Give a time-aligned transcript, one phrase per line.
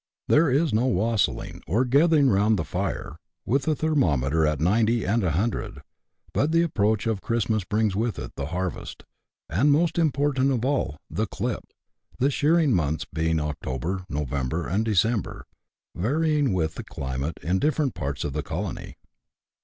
[0.27, 5.21] Tliere is no wassailing, or gathering round the fire, with the thermometer at 90 and
[5.21, 5.83] 100;
[6.33, 9.03] but the approach of Christmas brings with it the harvest,
[9.47, 11.65] and, most important of all," the clip;"
[12.17, 15.45] the shearing months being October, November, and December,
[15.93, 18.95] varying with the climate in different parts of the colony.